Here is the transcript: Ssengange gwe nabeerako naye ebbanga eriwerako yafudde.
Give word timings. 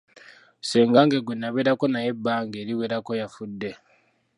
Ssengange 0.61 1.17
gwe 1.21 1.35
nabeerako 1.37 1.85
naye 1.91 2.07
ebbanga 2.13 2.55
eriwerako 2.63 3.11
yafudde. 3.21 3.71